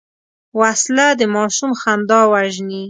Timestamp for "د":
1.19-1.21